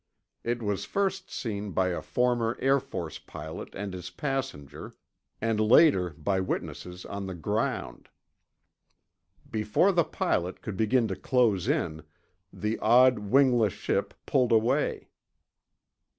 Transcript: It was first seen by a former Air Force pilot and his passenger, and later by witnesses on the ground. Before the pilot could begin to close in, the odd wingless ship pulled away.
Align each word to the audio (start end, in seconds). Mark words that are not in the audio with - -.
It 0.43 0.63
was 0.63 0.83
first 0.85 1.29
seen 1.29 1.73
by 1.73 1.89
a 1.89 2.01
former 2.01 2.57
Air 2.59 2.79
Force 2.79 3.19
pilot 3.19 3.75
and 3.75 3.93
his 3.93 4.09
passenger, 4.09 4.95
and 5.39 5.59
later 5.59 6.09
by 6.17 6.39
witnesses 6.39 7.05
on 7.05 7.27
the 7.27 7.35
ground. 7.35 8.09
Before 9.51 9.91
the 9.91 10.03
pilot 10.03 10.63
could 10.63 10.75
begin 10.75 11.07
to 11.09 11.15
close 11.15 11.67
in, 11.69 12.01
the 12.51 12.79
odd 12.79 13.19
wingless 13.19 13.73
ship 13.73 14.15
pulled 14.25 14.51
away. 14.51 15.09